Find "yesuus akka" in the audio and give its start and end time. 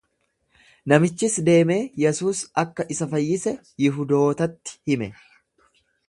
2.03-2.85